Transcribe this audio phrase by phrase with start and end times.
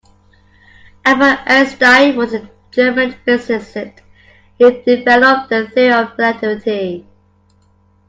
[1.05, 4.01] Albert Einstein was a German physicist
[4.57, 7.05] who developed the Theory of Relativity.